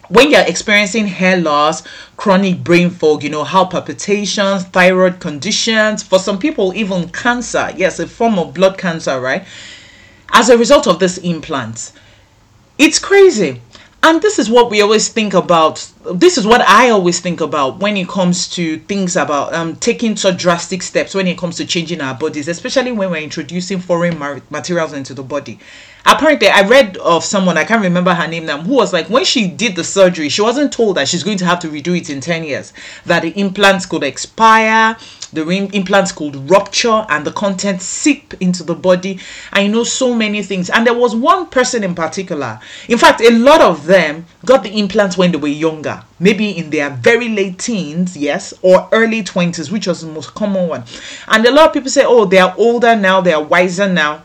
when 0.09 0.29
you're 0.31 0.41
experiencing 0.41 1.07
hair 1.07 1.37
loss, 1.37 1.83
chronic 2.17 2.63
brain 2.63 2.89
fog, 2.89 3.23
you 3.23 3.29
know, 3.29 3.43
heart 3.43 3.71
palpitations, 3.71 4.63
thyroid 4.65 5.19
conditions, 5.19 6.03
for 6.03 6.19
some 6.19 6.37
people, 6.39 6.73
even 6.73 7.09
cancer, 7.09 7.71
yes, 7.75 7.99
a 7.99 8.07
form 8.07 8.37
of 8.37 8.53
blood 8.53 8.77
cancer, 8.77 9.19
right? 9.19 9.45
As 10.31 10.49
a 10.49 10.57
result 10.57 10.87
of 10.87 10.99
this 10.99 11.17
implant. 11.19 11.91
it's 12.77 12.99
crazy. 12.99 13.61
And 14.01 14.21
this 14.21 14.37
is 14.37 14.49
what 14.49 14.69
we 14.69 14.81
always 14.81 15.07
think 15.07 15.33
about. 15.33 15.89
This 16.11 16.37
is 16.37 16.45
what 16.45 16.59
I 16.61 16.89
always 16.89 17.21
think 17.21 17.39
about 17.39 17.79
when 17.79 17.95
it 17.95 18.09
comes 18.09 18.49
to 18.55 18.77
things 18.79 19.15
about 19.15 19.53
um, 19.53 19.77
taking 19.77 20.17
such 20.17 20.37
drastic 20.37 20.81
steps 20.81 21.15
when 21.15 21.27
it 21.27 21.37
comes 21.37 21.55
to 21.57 21.65
changing 21.65 22.01
our 22.01 22.13
bodies, 22.13 22.49
especially 22.49 22.91
when 22.91 23.09
we're 23.09 23.21
introducing 23.21 23.79
foreign 23.79 24.19
materials 24.49 24.91
into 24.91 25.13
the 25.13 25.23
body. 25.23 25.59
Apparently 26.05 26.49
i 26.49 26.61
read 26.67 26.97
of 26.97 27.23
someone 27.23 27.57
i 27.57 27.63
can't 27.63 27.81
remember 27.81 28.13
her 28.13 28.27
name 28.27 28.45
now 28.45 28.61
who 28.61 28.73
was 28.73 28.91
like 28.91 29.09
when 29.09 29.23
she 29.23 29.47
did 29.47 29.73
the 29.77 29.85
surgery 29.85 30.27
she 30.27 30.41
wasn't 30.41 30.73
told 30.73 30.97
that 30.97 31.07
she's 31.07 31.23
going 31.23 31.37
to 31.37 31.45
have 31.45 31.61
to 31.61 31.69
redo 31.69 31.97
it 31.97 32.09
in 32.09 32.19
10 32.19 32.43
years 32.43 32.73
that 33.05 33.21
the 33.21 33.29
implants 33.39 33.85
could 33.85 34.03
expire 34.03 34.97
the 35.33 35.47
implants 35.49 36.11
could 36.11 36.49
rupture 36.49 37.05
and 37.09 37.25
the 37.25 37.31
content 37.31 37.81
seep 37.81 38.35
into 38.39 38.63
the 38.63 38.75
body. 38.75 39.19
I 39.51 39.67
know 39.67 39.83
so 39.83 40.13
many 40.13 40.43
things. 40.43 40.69
And 40.69 40.85
there 40.85 40.93
was 40.93 41.15
one 41.15 41.47
person 41.47 41.83
in 41.83 41.95
particular 41.95 42.59
in 42.87 42.97
fact 42.97 43.21
a 43.21 43.31
lot 43.31 43.61
of 43.61 43.85
them 43.85 44.25
got 44.45 44.63
the 44.63 44.77
implants 44.77 45.17
when 45.17 45.31
they 45.31 45.37
were 45.37 45.47
younger 45.47 45.92
maybe 46.19 46.49
in 46.57 46.69
their 46.69 46.89
very 46.89 47.29
late 47.29 47.59
teens 47.59 48.15
yes 48.15 48.53
or 48.61 48.87
early 48.91 49.23
20s 49.23 49.71
which 49.71 49.87
was 49.87 50.01
the 50.01 50.07
most 50.07 50.33
common 50.33 50.67
one. 50.67 50.83
And 51.27 51.45
a 51.45 51.51
lot 51.51 51.67
of 51.67 51.73
people 51.73 51.89
say 51.89 52.03
oh 52.05 52.25
they 52.25 52.39
are 52.39 52.53
older 52.57 52.95
now 52.95 53.21
they 53.21 53.33
are 53.33 53.43
wiser 53.43 53.91
now 53.91 54.23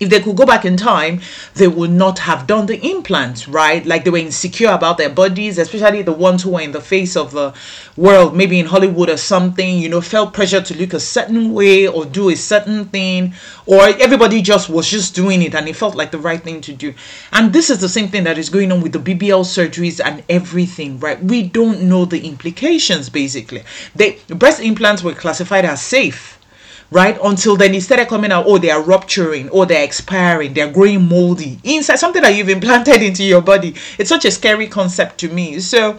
if 0.00 0.10
they 0.10 0.20
could 0.20 0.36
go 0.36 0.44
back 0.44 0.64
in 0.64 0.76
time, 0.76 1.20
they 1.54 1.68
would 1.68 1.90
not 1.90 2.18
have 2.18 2.46
done 2.46 2.66
the 2.66 2.80
implants, 2.84 3.46
right? 3.46 3.84
Like 3.86 4.04
they 4.04 4.10
were 4.10 4.18
insecure 4.18 4.70
about 4.70 4.98
their 4.98 5.10
bodies, 5.10 5.58
especially 5.58 6.02
the 6.02 6.12
ones 6.12 6.42
who 6.42 6.50
were 6.50 6.60
in 6.60 6.72
the 6.72 6.80
face 6.80 7.16
of 7.16 7.30
the 7.30 7.54
world, 7.96 8.36
maybe 8.36 8.58
in 8.58 8.66
Hollywood 8.66 9.10
or 9.10 9.16
something, 9.16 9.78
you 9.78 9.88
know, 9.88 10.00
felt 10.00 10.34
pressure 10.34 10.60
to 10.60 10.76
look 10.76 10.92
a 10.92 11.00
certain 11.00 11.52
way 11.52 11.86
or 11.86 12.04
do 12.04 12.30
a 12.30 12.36
certain 12.36 12.86
thing, 12.86 13.34
or 13.66 13.82
everybody 13.82 14.42
just 14.42 14.68
was 14.68 14.88
just 14.88 15.14
doing 15.14 15.42
it 15.42 15.54
and 15.54 15.68
it 15.68 15.76
felt 15.76 15.94
like 15.94 16.10
the 16.10 16.18
right 16.18 16.42
thing 16.42 16.60
to 16.62 16.72
do. 16.72 16.92
And 17.32 17.52
this 17.52 17.70
is 17.70 17.80
the 17.80 17.88
same 17.88 18.08
thing 18.08 18.24
that 18.24 18.38
is 18.38 18.50
going 18.50 18.72
on 18.72 18.80
with 18.80 18.92
the 18.92 18.98
BBL 18.98 19.44
surgeries 19.44 20.04
and 20.04 20.24
everything, 20.28 20.98
right? 20.98 21.22
We 21.22 21.42
don't 21.42 21.82
know 21.82 22.04
the 22.04 22.26
implications 22.26 23.08
basically. 23.08 23.62
They 23.94 24.18
breast 24.28 24.60
implants 24.60 25.02
were 25.02 25.14
classified 25.14 25.64
as 25.64 25.82
safe 25.82 26.31
right? 26.92 27.18
Until 27.24 27.56
then, 27.56 27.74
it 27.74 27.82
started 27.82 28.08
coming 28.08 28.30
out, 28.30 28.44
oh, 28.46 28.58
they 28.58 28.70
are 28.70 28.82
rupturing, 28.82 29.48
oh, 29.50 29.64
they're 29.64 29.82
expiring, 29.82 30.52
they're 30.52 30.70
growing 30.70 31.08
moldy 31.08 31.58
inside 31.64 31.96
something 31.96 32.22
that 32.22 32.34
you've 32.36 32.50
implanted 32.50 33.02
into 33.02 33.24
your 33.24 33.40
body. 33.40 33.74
It's 33.98 34.08
such 34.08 34.24
a 34.24 34.30
scary 34.30 34.68
concept 34.68 35.18
to 35.20 35.28
me. 35.28 35.58
So, 35.60 35.98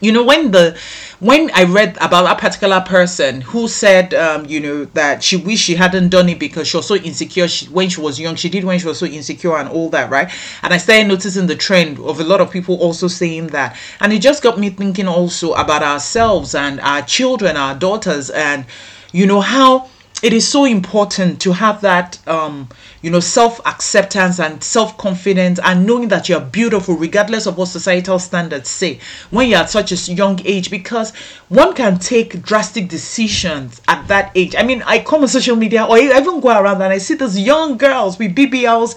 you 0.00 0.10
know, 0.10 0.24
when 0.24 0.50
the 0.50 0.76
when 1.20 1.52
I 1.54 1.62
read 1.62 1.96
about 2.00 2.26
a 2.26 2.40
particular 2.40 2.80
person 2.80 3.40
who 3.40 3.68
said, 3.68 4.12
um, 4.14 4.46
you 4.46 4.58
know, 4.58 4.84
that 4.86 5.22
she 5.22 5.36
wished 5.36 5.62
she 5.62 5.76
hadn't 5.76 6.08
done 6.08 6.28
it 6.28 6.40
because 6.40 6.66
she 6.66 6.76
was 6.76 6.88
so 6.88 6.96
insecure 6.96 7.46
she, 7.46 7.66
when 7.66 7.88
she 7.88 8.00
was 8.00 8.18
young. 8.18 8.34
She 8.34 8.48
did 8.48 8.64
when 8.64 8.80
she 8.80 8.88
was 8.88 8.98
so 8.98 9.06
insecure 9.06 9.56
and 9.56 9.68
all 9.68 9.88
that, 9.90 10.10
right? 10.10 10.28
And 10.62 10.74
I 10.74 10.78
started 10.78 11.06
noticing 11.06 11.46
the 11.46 11.54
trend 11.54 12.00
of 12.00 12.18
a 12.18 12.24
lot 12.24 12.40
of 12.40 12.50
people 12.50 12.74
also 12.80 13.06
saying 13.06 13.48
that, 13.48 13.76
and 14.00 14.12
it 14.12 14.20
just 14.20 14.42
got 14.42 14.58
me 14.58 14.70
thinking 14.70 15.06
also 15.06 15.52
about 15.52 15.84
ourselves 15.84 16.56
and 16.56 16.80
our 16.80 17.02
children, 17.02 17.56
our 17.56 17.76
daughters, 17.76 18.28
and 18.30 18.66
you 19.12 19.26
know 19.26 19.40
how 19.40 19.88
it 20.22 20.32
is 20.32 20.46
so 20.46 20.64
important 20.64 21.40
to 21.40 21.52
have 21.52 21.80
that 21.80 22.16
um 22.28 22.68
you 23.02 23.10
know 23.10 23.20
self 23.20 23.60
acceptance 23.66 24.38
and 24.38 24.62
self 24.62 24.96
confidence 24.96 25.58
and 25.64 25.84
knowing 25.84 26.08
that 26.08 26.28
you're 26.28 26.40
beautiful 26.40 26.94
regardless 26.94 27.46
of 27.46 27.58
what 27.58 27.66
societal 27.66 28.18
standards 28.18 28.70
say 28.70 29.00
when 29.30 29.48
you're 29.48 29.58
at 29.58 29.70
such 29.70 29.90
a 29.90 30.12
young 30.12 30.40
age 30.44 30.70
because 30.70 31.14
one 31.48 31.74
can 31.74 31.98
take 31.98 32.40
drastic 32.42 32.88
decisions 32.88 33.82
at 33.88 34.06
that 34.08 34.30
age. 34.34 34.54
I 34.56 34.62
mean 34.62 34.82
i 34.86 35.00
come 35.00 35.22
on 35.22 35.28
social 35.28 35.56
media 35.56 35.84
or 35.84 35.96
I 35.96 36.18
even 36.20 36.40
go 36.40 36.48
around 36.50 36.80
and 36.82 36.92
i 36.92 36.98
see 36.98 37.14
these 37.14 37.38
young 37.38 37.76
girls 37.76 38.18
with 38.18 38.34
bbls 38.34 38.94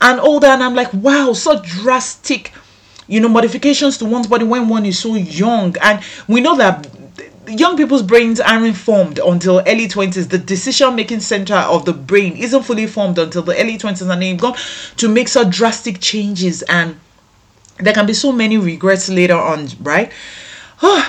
and 0.00 0.18
that 0.42 0.44
and 0.54 0.62
i'm 0.62 0.74
like 0.74 0.92
wow 0.94 1.32
such 1.32 1.66
drastic 1.66 2.52
you 3.08 3.20
know 3.20 3.28
modifications 3.28 3.98
to 3.98 4.04
one's 4.04 4.26
body 4.26 4.44
when 4.44 4.68
one 4.68 4.86
is 4.86 4.98
so 4.98 5.14
young. 5.14 5.74
And 5.82 6.02
we 6.28 6.40
know 6.40 6.56
that 6.56 6.86
young 7.48 7.76
people's 7.76 8.02
brains 8.02 8.40
aren't 8.40 8.76
formed 8.76 9.18
until 9.18 9.60
early 9.60 9.88
20s 9.88 10.28
the 10.28 10.38
decision 10.38 10.94
making 10.94 11.20
center 11.20 11.54
of 11.54 11.84
the 11.84 11.92
brain 11.92 12.36
isn't 12.36 12.62
fully 12.62 12.86
formed 12.86 13.18
until 13.18 13.42
the 13.42 13.58
early 13.60 13.78
20s 13.78 14.08
and 14.10 14.22
they've 14.22 14.38
got 14.38 14.58
to 14.96 15.08
make 15.08 15.28
such 15.28 15.50
drastic 15.50 16.00
changes 16.00 16.62
and 16.62 16.98
there 17.78 17.94
can 17.94 18.06
be 18.06 18.14
so 18.14 18.32
many 18.32 18.58
regrets 18.58 19.08
later 19.08 19.36
on 19.36 19.68
right? 19.80 20.12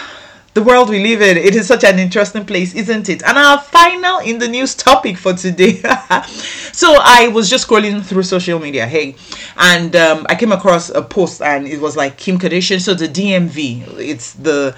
The 0.56 0.64
world 0.64 0.90
we 0.90 1.02
live 1.02 1.22
in 1.22 1.38
it 1.38 1.56
is 1.56 1.68
such 1.68 1.84
an 1.84 2.00
interesting 2.00 2.44
place 2.44 2.74
isn't 2.74 3.08
it? 3.08 3.24
And 3.24 3.38
our 3.38 3.60
final 3.60 4.18
in 4.18 4.40
the 4.40 4.48
news 4.48 4.76
topic 4.76 5.16
for 5.16 5.34
today. 5.34 5.82
So 6.72 6.96
i 7.02 7.28
was 7.28 7.50
just 7.50 7.68
scrolling 7.68 8.04
through 8.04 8.24
social 8.24 8.58
media 8.58 8.86
hey 8.86 9.16
and 9.58 9.94
um, 9.98 10.26
i 10.30 10.36
came 10.36 10.54
across 10.54 10.90
a 10.90 11.02
post 11.02 11.42
and 11.42 11.68
it 11.68 11.82
was 11.82 11.98
like 11.98 12.16
kim 12.16 12.40
kardashian 12.40 12.80
so 12.80 12.94
the 12.94 13.08
dmv 13.08 14.00
it's 14.00 14.34
the 14.34 14.74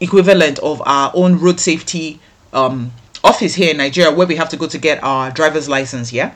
equivalent 0.00 0.58
of 0.60 0.82
our 0.86 1.10
own 1.14 1.38
road 1.38 1.60
safety 1.60 2.20
um, 2.52 2.92
office 3.24 3.54
here 3.54 3.70
in 3.70 3.78
Nigeria 3.78 4.14
where 4.14 4.26
we 4.26 4.36
have 4.36 4.48
to 4.50 4.56
go 4.56 4.66
to 4.66 4.78
get 4.78 5.02
our 5.02 5.30
driver's 5.30 5.68
license, 5.68 6.12
yeah? 6.12 6.34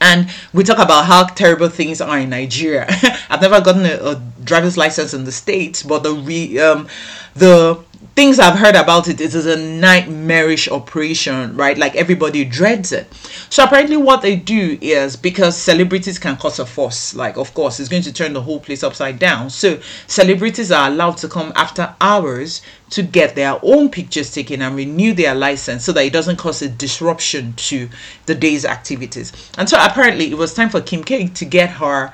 And 0.00 0.30
we 0.54 0.64
talk 0.64 0.78
about 0.78 1.04
how 1.04 1.24
terrible 1.26 1.68
things 1.68 2.00
are 2.00 2.18
in 2.18 2.30
Nigeria. 2.30 2.86
I've 3.28 3.42
never 3.42 3.60
gotten 3.60 3.84
a, 3.84 4.12
a, 4.12 4.22
driver's 4.44 4.78
license 4.78 5.12
in 5.12 5.24
the 5.24 5.32
States, 5.32 5.82
but 5.82 6.02
the 6.02 6.12
re, 6.14 6.58
um, 6.58 6.88
the 7.34 7.78
things 8.14 8.38
I've 8.38 8.58
heard 8.58 8.74
about 8.74 9.08
it, 9.08 9.20
it 9.20 9.34
is 9.34 9.46
a 9.46 9.56
nightmarish 9.56 10.68
operation, 10.68 11.56
right? 11.56 11.78
Like 11.78 11.96
everybody 11.96 12.44
dreads 12.44 12.92
it. 12.92 13.12
So 13.48 13.64
apparently, 13.64 13.96
what 13.96 14.22
they 14.22 14.36
do 14.36 14.78
is 14.80 15.16
because 15.16 15.56
celebrities 15.56 16.18
can 16.18 16.36
cause 16.36 16.58
a 16.58 16.66
fuss, 16.66 17.14
like 17.14 17.36
of 17.36 17.54
course, 17.54 17.80
it's 17.80 17.88
going 17.88 18.02
to 18.02 18.12
turn 18.12 18.32
the 18.32 18.42
whole 18.42 18.60
place 18.60 18.82
upside 18.82 19.18
down. 19.18 19.50
So 19.50 19.80
celebrities 20.06 20.72
are 20.72 20.88
allowed 20.88 21.16
to 21.18 21.28
come 21.28 21.52
after 21.56 21.94
hours 22.00 22.62
to 22.90 23.02
get 23.02 23.36
their 23.36 23.58
own 23.62 23.88
pictures 23.90 24.32
taken 24.32 24.62
and 24.62 24.74
renew 24.74 25.14
their 25.14 25.34
license 25.34 25.84
so 25.84 25.92
that 25.92 26.04
it 26.04 26.12
doesn't 26.12 26.36
cause 26.36 26.60
a 26.62 26.68
disruption 26.68 27.52
to 27.54 27.88
the 28.26 28.34
day's 28.34 28.64
activities. 28.64 29.32
And 29.56 29.68
so 29.68 29.78
apparently, 29.80 30.30
it 30.30 30.36
was 30.36 30.54
time 30.54 30.70
for 30.70 30.80
Kim 30.80 31.04
K 31.04 31.28
to 31.28 31.44
get 31.44 31.70
her 31.70 32.12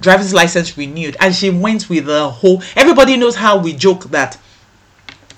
driver's 0.00 0.34
license 0.34 0.76
renewed 0.76 1.16
and 1.20 1.34
she 1.34 1.50
went 1.50 1.88
with 1.88 2.08
a 2.08 2.28
whole 2.28 2.60
everybody 2.74 3.16
knows 3.16 3.36
how 3.36 3.56
we 3.56 3.72
joke 3.72 4.02
that 4.04 4.36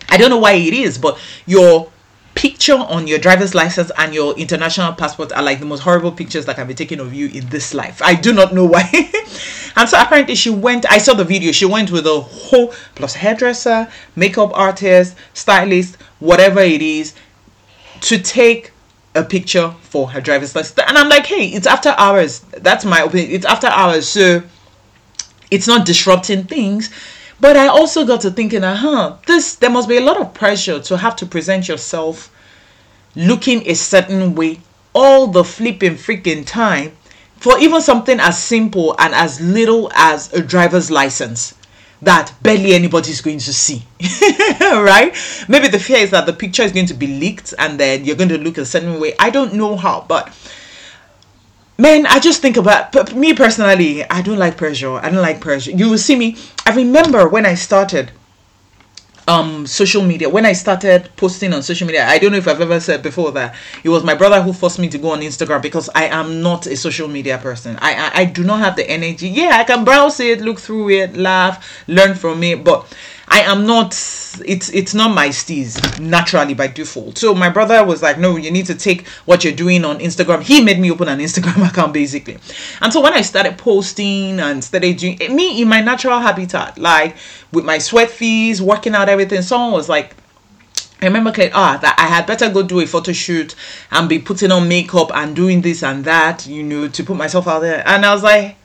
I 0.08 0.16
don't 0.16 0.30
know 0.30 0.38
why 0.38 0.52
it 0.52 0.72
is, 0.72 0.98
but 0.98 1.18
your 1.46 1.90
picture 2.36 2.74
on 2.74 3.06
your 3.06 3.18
driver's 3.18 3.54
license 3.54 3.90
and 3.96 4.14
your 4.14 4.36
international 4.36 4.92
passport 4.92 5.32
are 5.32 5.42
like 5.42 5.58
the 5.58 5.64
most 5.66 5.80
horrible 5.80 6.12
pictures 6.12 6.44
that 6.44 6.54
can 6.54 6.66
be 6.68 6.74
taken 6.74 7.00
of 7.00 7.14
you 7.14 7.28
in 7.28 7.48
this 7.48 7.72
life. 7.72 8.00
I 8.02 8.14
do 8.14 8.32
not 8.32 8.54
know 8.54 8.66
why. 8.66 8.88
and 9.76 9.88
so 9.88 10.00
apparently 10.00 10.34
she 10.34 10.50
went, 10.50 10.88
I 10.90 10.98
saw 10.98 11.14
the 11.14 11.24
video, 11.24 11.50
she 11.50 11.64
went 11.64 11.90
with 11.90 12.06
a 12.06 12.20
whole 12.20 12.74
plus 12.94 13.14
hairdresser, 13.14 13.88
makeup 14.14 14.50
artist, 14.54 15.16
stylist, 15.32 15.96
whatever 16.20 16.60
it 16.60 16.82
is, 16.82 17.14
to 18.02 18.18
take 18.18 18.70
a 19.14 19.24
picture 19.24 19.74
for 19.80 20.10
her 20.10 20.20
driver's 20.20 20.54
license. 20.54 20.78
And 20.86 20.98
I'm 20.98 21.08
like, 21.08 21.24
hey, 21.24 21.46
it's 21.46 21.66
after 21.66 21.94
hours. 21.96 22.40
That's 22.40 22.84
my 22.84 23.00
opinion. 23.00 23.30
It's 23.32 23.46
after 23.46 23.68
hours. 23.68 24.06
So 24.06 24.42
it's 25.50 25.66
not 25.66 25.86
disrupting 25.86 26.44
things 26.44 26.90
but 27.40 27.56
I 27.56 27.66
also 27.66 28.06
got 28.06 28.22
to 28.22 28.30
thinking, 28.30 28.64
uh-huh, 28.64 29.16
this 29.26 29.56
there 29.56 29.70
must 29.70 29.88
be 29.88 29.98
a 29.98 30.00
lot 30.00 30.16
of 30.20 30.34
pressure 30.34 30.80
to 30.80 30.96
have 30.96 31.16
to 31.16 31.26
present 31.26 31.68
yourself 31.68 32.32
looking 33.14 33.66
a 33.68 33.74
certain 33.74 34.34
way 34.34 34.60
all 34.94 35.26
the 35.26 35.44
flipping 35.44 35.94
freaking 35.94 36.46
time 36.46 36.96
for 37.36 37.58
even 37.58 37.80
something 37.80 38.18
as 38.18 38.42
simple 38.42 38.96
and 38.98 39.14
as 39.14 39.40
little 39.40 39.90
as 39.94 40.32
a 40.32 40.42
driver's 40.42 40.90
license 40.90 41.54
that 42.02 42.32
barely 42.42 42.74
anybody's 42.74 43.20
going 43.20 43.38
to 43.38 43.52
see. 43.52 43.82
right? 44.60 45.16
Maybe 45.48 45.68
the 45.68 45.78
fear 45.78 45.98
is 45.98 46.10
that 46.10 46.26
the 46.26 46.32
picture 46.32 46.62
is 46.62 46.72
going 46.72 46.86
to 46.86 46.94
be 46.94 47.06
leaked 47.06 47.54
and 47.58 47.80
then 47.80 48.04
you're 48.04 48.16
going 48.16 48.28
to 48.30 48.38
look 48.38 48.58
a 48.58 48.64
certain 48.64 49.00
way. 49.00 49.14
I 49.18 49.30
don't 49.30 49.54
know 49.54 49.76
how, 49.76 50.04
but 50.06 50.28
man 51.78 52.06
i 52.06 52.18
just 52.18 52.40
think 52.40 52.56
about 52.56 53.14
me 53.14 53.34
personally 53.34 54.04
i 54.04 54.22
don't 54.22 54.38
like 54.38 54.56
pressure. 54.56 54.92
I 54.96 55.10
don't 55.10 55.22
like 55.22 55.40
pressure. 55.40 55.70
You 55.70 55.90
will 55.90 55.98
see 55.98 56.16
me 56.16 56.36
i 56.64 56.74
remember 56.74 57.28
when 57.28 57.44
i 57.46 57.54
started 57.54 58.10
um 59.28 59.66
social 59.66 60.02
media 60.04 60.28
when 60.28 60.46
i 60.46 60.52
started 60.52 61.10
posting 61.16 61.52
on 61.52 61.60
social 61.60 61.86
media 61.86 62.06
i 62.06 62.16
don't 62.16 62.30
know 62.30 62.38
if 62.38 62.46
i've 62.46 62.60
ever 62.60 62.78
said 62.78 63.02
before 63.02 63.32
that 63.32 63.56
it 63.82 63.88
was 63.88 64.04
my 64.04 64.14
brother 64.14 64.40
who 64.40 64.52
forced 64.52 64.78
me 64.78 64.88
to 64.88 64.98
go 64.98 65.10
on 65.10 65.20
instagram 65.20 65.60
because 65.60 65.90
i 65.96 66.04
am 66.04 66.40
not 66.42 66.66
a 66.66 66.76
social 66.76 67.08
media 67.08 67.36
person. 67.36 67.76
I 67.80 67.94
i, 67.94 68.20
I 68.20 68.24
do 68.24 68.44
not 68.44 68.60
have 68.60 68.76
the 68.76 68.88
energy. 68.88 69.28
Yeah 69.28 69.56
i 69.56 69.64
can 69.64 69.84
browse 69.84 70.20
it 70.20 70.40
look 70.40 70.60
through 70.60 70.90
it 70.90 71.16
laugh 71.16 71.84
learn 71.88 72.14
from 72.14 72.42
it 72.44 72.62
but 72.62 72.86
I 73.28 73.40
am 73.40 73.66
not 73.66 73.92
it's 74.44 74.68
it's 74.70 74.94
not 74.94 75.14
my 75.14 75.28
steez 75.28 75.98
naturally 76.00 76.54
by 76.54 76.68
default. 76.68 77.18
So 77.18 77.34
my 77.34 77.50
brother 77.50 77.84
was 77.84 78.02
like, 78.02 78.18
No, 78.18 78.36
you 78.36 78.50
need 78.50 78.66
to 78.66 78.74
take 78.74 79.06
what 79.24 79.42
you're 79.44 79.52
doing 79.52 79.84
on 79.84 79.98
Instagram. 79.98 80.42
He 80.42 80.62
made 80.62 80.78
me 80.78 80.90
open 80.90 81.08
an 81.08 81.18
Instagram 81.18 81.68
account 81.70 81.92
basically. 81.92 82.38
And 82.80 82.92
so 82.92 83.00
when 83.00 83.12
I 83.12 83.22
started 83.22 83.58
posting 83.58 84.38
and 84.38 84.62
started 84.62 84.96
doing 84.96 85.18
it, 85.20 85.32
me 85.32 85.60
in 85.60 85.68
my 85.68 85.80
natural 85.80 86.20
habitat, 86.20 86.78
like 86.78 87.16
with 87.52 87.64
my 87.64 87.78
sweat 87.78 88.10
fees, 88.10 88.62
working 88.62 88.94
out 88.94 89.08
everything, 89.08 89.42
someone 89.42 89.72
was 89.72 89.88
like 89.88 90.14
I 91.02 91.06
remember 91.06 91.30
like, 91.30 91.52
ah, 91.54 91.78
that 91.82 91.94
I 91.98 92.06
had 92.06 92.26
better 92.26 92.48
go 92.48 92.62
do 92.62 92.80
a 92.80 92.86
photo 92.86 93.12
shoot 93.12 93.54
and 93.90 94.08
be 94.08 94.18
putting 94.18 94.50
on 94.50 94.66
makeup 94.66 95.10
and 95.14 95.36
doing 95.36 95.60
this 95.60 95.82
and 95.82 96.04
that, 96.04 96.46
you 96.46 96.62
know, 96.62 96.88
to 96.88 97.04
put 97.04 97.16
myself 97.16 97.46
out 97.46 97.60
there. 97.60 97.86
And 97.86 98.06
I 98.06 98.14
was 98.14 98.22
like, 98.22 98.56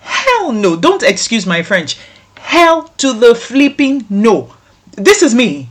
hell 0.00 0.52
no, 0.52 0.76
don't 0.76 1.02
excuse 1.02 1.44
my 1.44 1.62
French 1.62 1.98
hell 2.44 2.88
to 2.98 3.12
the 3.12 3.34
flipping 3.34 4.04
no. 4.10 4.54
This 4.92 5.22
is 5.22 5.34
me. 5.34 5.68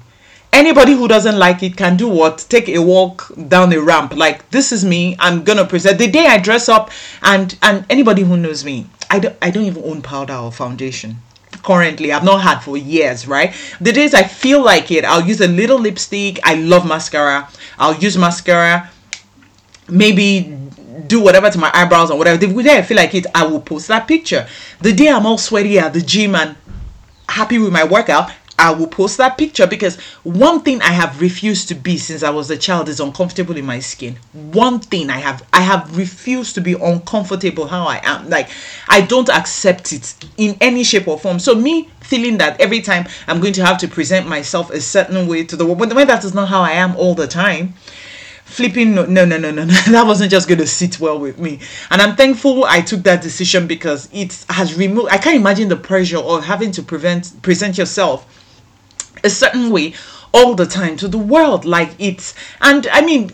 Anybody 0.51 0.93
who 0.93 1.07
doesn't 1.07 1.37
like 1.39 1.63
it 1.63 1.77
can 1.77 1.97
do 1.97 2.07
what? 2.07 2.45
Take 2.49 2.67
a 2.69 2.79
walk 2.79 3.31
down 3.47 3.73
a 3.73 3.81
ramp. 3.81 4.15
Like 4.15 4.49
this 4.49 4.71
is 4.71 4.83
me. 4.83 5.15
I'm 5.19 5.43
gonna 5.43 5.65
present 5.65 5.97
the 5.97 6.07
day 6.07 6.25
I 6.27 6.37
dress 6.37 6.69
up, 6.69 6.91
and 7.21 7.57
and 7.61 7.85
anybody 7.89 8.23
who 8.23 8.37
knows 8.37 8.65
me, 8.65 8.87
I 9.09 9.19
don't 9.19 9.35
I 9.41 9.49
don't 9.49 9.65
even 9.65 9.83
own 9.83 10.01
powder 10.01 10.35
or 10.35 10.51
foundation 10.51 11.21
currently 11.61 12.11
i've 12.11 12.23
not 12.23 12.41
had 12.41 12.59
for 12.59 12.75
years 12.75 13.25
right 13.27 13.53
the 13.79 13.91
days 13.91 14.13
i 14.13 14.23
feel 14.23 14.61
like 14.61 14.91
it 14.91 15.05
i'll 15.05 15.25
use 15.25 15.39
a 15.39 15.47
little 15.47 15.79
lipstick 15.79 16.39
i 16.43 16.55
love 16.55 16.85
mascara 16.85 17.47
i'll 17.77 17.95
use 17.95 18.17
mascara 18.17 18.89
maybe 19.87 20.57
do 21.07 21.21
whatever 21.21 21.49
to 21.49 21.57
my 21.57 21.71
eyebrows 21.73 22.11
or 22.11 22.17
whatever 22.17 22.37
the 22.37 22.63
day 22.63 22.77
i 22.77 22.81
feel 22.81 22.97
like 22.97 23.13
it 23.13 23.25
i 23.33 23.45
will 23.45 23.61
post 23.61 23.87
that 23.87 24.07
picture 24.07 24.47
the 24.81 24.91
day 24.91 25.09
i'm 25.09 25.25
all 25.25 25.37
sweaty 25.37 25.79
at 25.79 25.93
the 25.93 26.01
gym 26.01 26.35
and 26.35 26.55
happy 27.33 27.57
with 27.57 27.73
my 27.73 27.83
workout, 27.83 28.31
I 28.59 28.71
will 28.71 28.87
post 28.87 29.17
that 29.17 29.37
picture 29.37 29.65
because 29.65 29.99
one 30.21 30.61
thing 30.61 30.81
I 30.81 30.91
have 30.91 31.19
refused 31.19 31.67
to 31.69 31.75
be 31.75 31.97
since 31.97 32.21
I 32.21 32.29
was 32.29 32.51
a 32.51 32.57
child 32.57 32.87
is 32.87 32.99
uncomfortable 32.99 33.57
in 33.57 33.65
my 33.65 33.79
skin. 33.79 34.17
One 34.31 34.79
thing 34.79 35.09
I 35.09 35.17
have 35.17 35.45
I 35.51 35.61
have 35.61 35.97
refused 35.97 36.53
to 36.55 36.61
be 36.61 36.73
uncomfortable 36.73 37.67
how 37.67 37.85
I 37.87 37.99
am. 38.03 38.29
Like 38.29 38.49
I 38.87 39.01
don't 39.01 39.29
accept 39.29 39.91
it 39.91 40.13
in 40.37 40.55
any 40.61 40.83
shape 40.83 41.07
or 41.07 41.19
form. 41.19 41.39
So 41.39 41.55
me 41.55 41.89
feeling 42.01 42.37
that 42.37 42.61
every 42.61 42.81
time 42.81 43.07
I'm 43.27 43.41
going 43.41 43.53
to 43.53 43.65
have 43.65 43.79
to 43.79 43.87
present 43.87 44.27
myself 44.27 44.69
a 44.69 44.79
certain 44.79 45.27
way 45.27 45.43
to 45.45 45.55
the 45.55 45.65
world 45.65 45.79
when 45.93 46.07
that 46.07 46.23
is 46.23 46.35
not 46.35 46.47
how 46.49 46.61
I 46.61 46.71
am 46.73 46.95
all 46.95 47.15
the 47.15 47.27
time 47.27 47.73
flipping 48.45 48.93
no 48.93 49.05
no 49.05 49.25
no 49.25 49.37
no 49.37 49.51
no 49.51 49.65
that 49.65 50.03
wasn't 50.05 50.29
just 50.29 50.47
going 50.47 50.59
to 50.59 50.67
sit 50.67 50.99
well 50.99 51.19
with 51.19 51.39
me. 51.39 51.59
And 51.89 52.01
i'm 52.01 52.15
thankful 52.15 52.65
i 52.65 52.81
took 52.81 53.01
that 53.03 53.21
decision 53.21 53.67
because 53.67 54.09
it 54.13 54.45
has 54.49 54.75
removed 54.75 55.09
i 55.11 55.17
can't 55.17 55.35
imagine 55.35 55.69
the 55.69 55.75
pressure 55.75 56.17
of 56.17 56.43
having 56.43 56.71
to 56.73 56.83
prevent 56.83 57.41
present 57.41 57.77
yourself 57.77 58.27
a 59.23 59.29
certain 59.29 59.71
way 59.71 59.93
all 60.33 60.55
the 60.55 60.65
time 60.65 60.97
to 60.97 61.07
the 61.07 61.17
world 61.17 61.65
like 61.65 61.91
it's 61.99 62.35
and 62.61 62.87
i 62.87 63.01
mean 63.01 63.31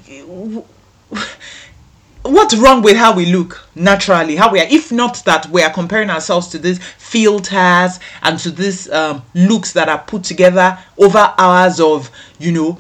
what's 2.24 2.56
wrong 2.56 2.82
with 2.82 2.98
how 2.98 3.16
we 3.16 3.25
look 3.25 3.68
naturally? 3.75 4.36
How 4.36 4.51
we 4.51 4.60
are 4.60 4.68
if 4.70 4.92
not 4.92 5.24
that 5.25 5.48
we 5.48 5.63
are 5.63 5.72
comparing 5.72 6.10
ourselves 6.10 6.48
to 6.50 6.60
these 6.60 6.80
filters 6.98 8.00
and 8.22 8.39
to 8.39 8.51
these 8.51 8.89
um, 8.92 9.24
looks 9.34 9.74
that 9.74 9.89
are 9.89 10.00
put 10.00 10.24
together 10.24 10.78
over 10.98 11.34
hours 11.38 11.80
of 11.80 12.12
you 12.38 12.51
know 12.51 12.78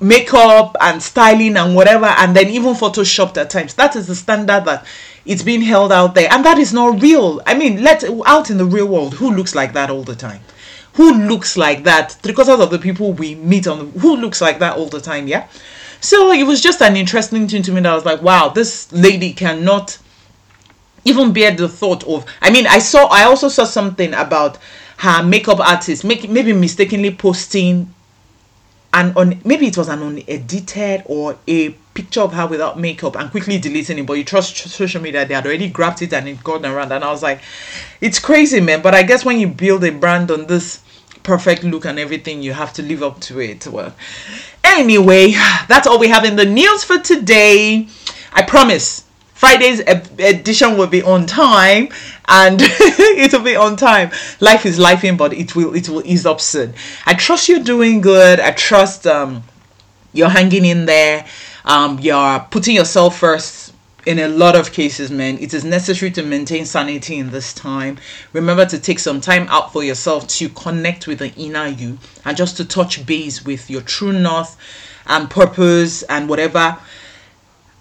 makeup 0.00 0.76
and 0.80 1.02
styling 1.02 1.56
and 1.56 1.74
whatever 1.74 2.06
and 2.06 2.34
then 2.34 2.48
even 2.48 2.74
photoshopped 2.74 3.36
at 3.36 3.50
times. 3.50 3.74
That 3.74 3.96
is 3.96 4.06
the 4.06 4.14
standard 4.14 4.64
that 4.64 4.86
it's 5.24 5.42
being 5.42 5.60
held 5.60 5.92
out 5.92 6.14
there. 6.14 6.28
And 6.32 6.44
that 6.44 6.58
is 6.58 6.72
not 6.72 7.00
real. 7.02 7.40
I 7.46 7.54
mean 7.54 7.82
let 7.82 8.04
out 8.26 8.50
in 8.50 8.58
the 8.58 8.64
real 8.64 8.86
world 8.88 9.14
who 9.14 9.30
looks 9.34 9.54
like 9.54 9.72
that 9.74 9.90
all 9.90 10.02
the 10.02 10.16
time? 10.16 10.40
Who 10.94 11.12
looks 11.12 11.56
like 11.56 11.84
that? 11.84 12.12
Three 12.12 12.34
quarters 12.34 12.60
of 12.60 12.70
the 12.70 12.78
people 12.78 13.12
we 13.12 13.34
meet 13.34 13.66
on 13.66 13.90
who 13.92 14.16
looks 14.16 14.40
like 14.40 14.58
that 14.58 14.76
all 14.76 14.86
the 14.86 15.00
time 15.00 15.28
yeah? 15.28 15.48
So 16.00 16.32
it 16.32 16.44
was 16.44 16.62
just 16.62 16.80
an 16.80 16.96
interesting 16.96 17.46
thing 17.46 17.62
to 17.62 17.72
me 17.72 17.82
that 17.82 17.92
I 17.92 17.94
was 17.94 18.06
like, 18.06 18.22
wow, 18.22 18.48
this 18.48 18.90
lady 18.90 19.34
cannot 19.34 19.98
even 21.04 21.32
bear 21.32 21.50
the 21.50 21.68
thought 21.68 22.04
of 22.04 22.26
I 22.40 22.50
mean 22.50 22.66
I 22.66 22.78
saw 22.78 23.06
I 23.06 23.24
also 23.24 23.48
saw 23.48 23.64
something 23.64 24.14
about 24.14 24.58
her 24.98 25.22
makeup 25.22 25.60
artist 25.60 26.04
make, 26.04 26.28
maybe 26.28 26.52
mistakenly 26.52 27.14
posting 27.14 27.94
and 29.00 29.16
on 29.16 29.40
maybe 29.44 29.66
it 29.66 29.76
was 29.76 29.88
an 29.88 30.02
unedited 30.02 31.02
or 31.06 31.38
a 31.48 31.70
picture 31.94 32.20
of 32.20 32.32
her 32.34 32.46
without 32.46 32.78
makeup 32.78 33.16
and 33.16 33.30
quickly 33.30 33.58
deleting 33.58 33.98
it 33.98 34.06
but 34.06 34.14
you 34.14 34.24
trust 34.24 34.56
social 34.56 35.00
media 35.00 35.24
they 35.26 35.34
had 35.34 35.46
already 35.46 35.68
grabbed 35.68 36.02
it 36.02 36.12
and 36.12 36.28
it 36.28 36.44
got 36.44 36.64
around. 36.64 36.92
And 36.92 37.02
I 37.02 37.10
was 37.10 37.22
like 37.22 37.40
it's 38.00 38.18
crazy 38.18 38.60
man. 38.60 38.82
But 38.82 38.94
I 38.94 39.02
guess 39.02 39.24
when 39.24 39.40
you 39.40 39.48
build 39.48 39.84
a 39.84 39.90
brand 39.90 40.30
on 40.30 40.46
this 40.46 40.82
perfect 41.22 41.64
look 41.64 41.84
and 41.84 41.98
everything 41.98 42.42
you 42.42 42.52
have 42.52 42.72
to 42.74 42.82
live 42.82 43.02
up 43.02 43.20
to 43.20 43.40
it. 43.40 43.66
Well 43.66 43.94
anyway 44.62 45.32
that's 45.68 45.86
all 45.86 45.98
we 45.98 46.08
have 46.08 46.24
in 46.24 46.36
the 46.36 46.46
news 46.46 46.84
for 46.84 46.98
today. 46.98 47.88
I 48.32 48.42
promise 48.42 49.04
Friday's 49.40 49.80
edition 49.80 50.76
will 50.76 50.86
be 50.86 51.02
on 51.02 51.24
time 51.24 51.88
and 52.28 52.60
it 52.62 53.32
will 53.32 53.42
be 53.42 53.56
on 53.56 53.74
time. 53.74 54.10
Life 54.38 54.66
is 54.66 54.78
lifing, 54.78 55.16
but 55.16 55.32
it 55.32 55.56
will 55.56 55.74
it 55.74 55.88
will 55.88 56.02
ease 56.04 56.26
up 56.26 56.42
soon. 56.42 56.74
I 57.06 57.14
trust 57.14 57.48
you're 57.48 57.64
doing 57.64 58.02
good. 58.02 58.38
I 58.38 58.50
trust 58.50 59.06
um 59.06 59.42
you're 60.12 60.28
hanging 60.28 60.66
in 60.66 60.84
there. 60.84 61.26
Um 61.64 61.98
you're 62.00 62.40
putting 62.50 62.74
yourself 62.76 63.18
first 63.18 63.72
in 64.04 64.18
a 64.18 64.28
lot 64.28 64.56
of 64.56 64.72
cases, 64.72 65.10
man, 65.10 65.38
it 65.38 65.54
is 65.54 65.64
necessary 65.64 66.10
to 66.10 66.22
maintain 66.22 66.66
sanity 66.66 67.16
in 67.16 67.30
this 67.30 67.54
time. 67.54 67.96
Remember 68.34 68.66
to 68.66 68.78
take 68.78 68.98
some 68.98 69.22
time 69.22 69.46
out 69.48 69.72
for 69.72 69.82
yourself 69.82 70.28
to 70.28 70.50
connect 70.50 71.06
with 71.06 71.20
the 71.20 71.32
inner 71.36 71.66
you 71.66 71.96
and 72.26 72.36
just 72.36 72.58
to 72.58 72.64
touch 72.66 73.06
base 73.06 73.42
with 73.42 73.70
your 73.70 73.80
true 73.80 74.12
north 74.12 74.58
and 75.06 75.30
purpose 75.30 76.02
and 76.02 76.28
whatever 76.28 76.76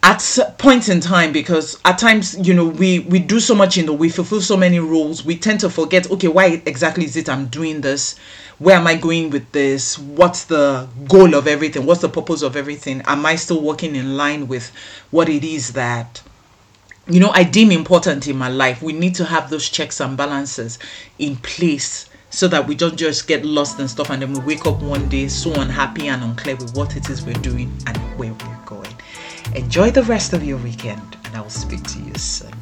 at 0.02 0.40
points 0.58 0.88
in 0.88 1.02
time 1.02 1.34
because 1.34 1.80
at 1.84 1.98
times 1.98 2.38
you 2.48 2.54
know 2.54 2.66
we 2.66 3.00
we 3.00 3.20
do 3.20 3.40
so 3.40 3.54
much 3.54 3.76
you 3.76 3.86
know 3.86 3.94
we 3.94 4.10
fulfill 4.10 4.40
so 4.40 4.56
many 4.56 4.80
roles 4.80 5.26
we 5.26 5.38
tend 5.38 5.60
to 5.60 5.70
forget 5.70 6.10
okay 6.10 6.30
why 6.30 6.62
exactly 6.66 7.04
is 7.04 7.16
it 7.16 7.28
i'm 7.30 7.48
doing 7.48 7.82
this? 7.82 8.18
Where 8.60 8.76
am 8.76 8.88
i 8.88 8.96
going 8.96 9.30
with 9.30 9.52
this? 9.52 9.98
What's 10.00 10.46
the 10.46 10.88
goal 11.08 11.34
of 11.34 11.48
everything? 11.48 11.86
What's 11.86 12.02
the 12.02 12.10
purpose 12.10 12.42
of 12.42 12.56
everything? 12.56 13.02
Am 13.06 13.26
i 13.26 13.36
still 13.36 13.62
working 13.62 13.96
in 13.96 14.16
line 14.16 14.48
with 14.48 14.72
what 15.12 15.28
it 15.30 15.44
is 15.44 15.74
that 15.74 16.22
you 17.08 17.20
know 17.20 17.32
i 17.32 17.44
deem 17.44 17.72
important 17.72 18.28
in 18.28 18.38
my 18.38 18.50
life? 18.50 18.82
We 18.82 18.94
need 18.94 19.16
to 19.16 19.26
have 19.26 19.50
those 19.50 19.70
checks 19.70 20.00
and 20.00 20.16
balances 20.16 20.80
in 21.18 21.36
place 21.38 22.10
so 22.30 22.48
that 22.48 22.68
we 22.68 22.76
don't 22.76 22.96
just 22.96 23.28
get 23.28 23.44
lost 23.44 23.80
and 23.80 23.90
stuff 23.90 24.10
and 24.12 24.22
then 24.22 24.34
we 24.34 24.40
wake 24.40 24.66
up 24.66 24.82
one 24.82 25.10
day 25.10 25.28
so 25.28 25.52
unhappy 25.56 26.08
and 26.08 26.24
unclear 26.24 26.56
with 26.56 26.74
what 26.76 26.96
it 26.96 27.10
is 27.10 27.26
we're 27.26 27.34
doing 27.36 27.76
and 27.88 27.98
where 28.18 28.32
we're 28.32 28.66
going 28.66 28.79
Enjoy 29.56 29.92
the 29.92 30.04
rest 30.04 30.34
of 30.34 30.44
your 30.44 30.58
weekend, 30.58 31.18
and 31.26 31.36
I 31.36 31.42
will 31.42 31.50
speak 31.50 31.84
to 31.84 32.00
you 32.00 32.14
soon. 32.16 32.59